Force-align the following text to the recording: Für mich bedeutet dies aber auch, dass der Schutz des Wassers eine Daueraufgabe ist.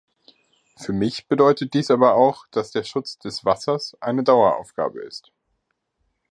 Für 0.77 0.93
mich 0.93 1.27
bedeutet 1.27 1.75
dies 1.75 1.91
aber 1.91 2.15
auch, 2.15 2.47
dass 2.49 2.71
der 2.71 2.81
Schutz 2.83 3.19
des 3.19 3.45
Wassers 3.45 3.95
eine 4.01 4.23
Daueraufgabe 4.23 4.99
ist. 5.03 5.31